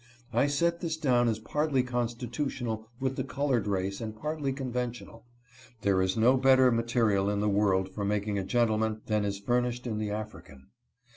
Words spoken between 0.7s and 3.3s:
this down as partly constitutional with the